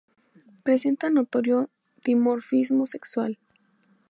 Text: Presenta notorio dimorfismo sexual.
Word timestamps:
Presenta 0.63 1.11
notorio 1.11 1.69
dimorfismo 2.03 2.87
sexual. 2.87 3.37